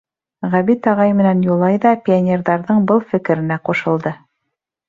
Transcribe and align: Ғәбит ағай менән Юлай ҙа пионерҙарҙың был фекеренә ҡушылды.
Ғәбит 0.53 0.87
ағай 0.91 1.11
менән 1.19 1.43
Юлай 1.47 1.77
ҙа 1.83 1.91
пионерҙарҙың 2.07 2.81
был 2.93 3.07
фекеренә 3.13 3.59
ҡушылды. 3.71 4.19